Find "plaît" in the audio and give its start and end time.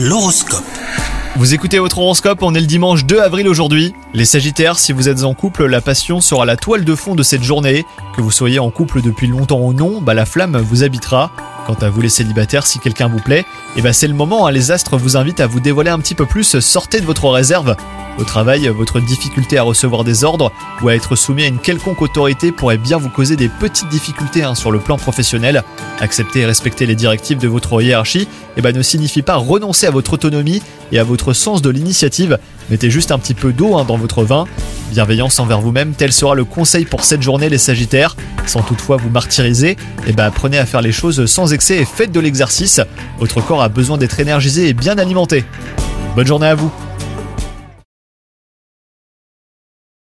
13.18-13.44